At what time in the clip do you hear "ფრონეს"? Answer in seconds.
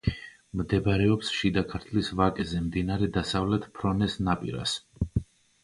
3.79-4.19